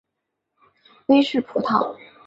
[1.05, 1.95] 威氏葡萄